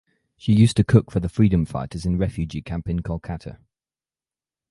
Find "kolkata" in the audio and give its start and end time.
3.03-3.59